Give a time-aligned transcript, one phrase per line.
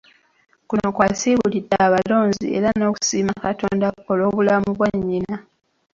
[0.69, 5.35] Kuno kw'asiibulidde abalonzi era n'okusiima Katonda olw'obulamu bwa Nnyina